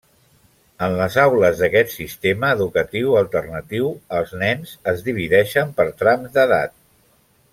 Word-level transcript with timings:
En 0.85 0.93
les 0.99 1.17
aules 1.23 1.59
d'aquest 1.63 1.91
sistema 1.95 2.49
educatiu 2.57 3.13
alternatiu 3.21 3.91
els 4.21 4.33
nens 4.45 4.75
es 4.95 5.05
divideixen 5.11 5.77
per 5.81 5.89
trams 6.01 6.37
d'edat. 6.39 6.75